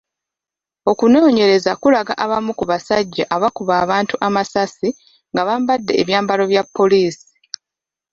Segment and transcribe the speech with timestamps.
[0.91, 4.89] Okunoonyereza kulaga abamu ku basajja abakuba abantu amasasi
[5.31, 7.29] nga bambadde ebyambalo bya poliisi.